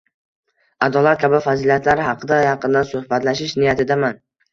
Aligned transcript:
adolat 0.85 1.19
kabi 1.23 1.41
fazilatlar 1.47 2.01
haqida 2.05 2.39
yaqindan 2.45 2.87
suhbatlashish 2.93 3.55
niyatidaman. 3.61 4.19